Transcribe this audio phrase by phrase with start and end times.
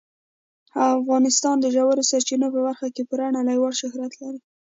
[0.97, 4.39] افغانستان د ژورو سرچینو په برخه کې پوره نړیوال شهرت لري.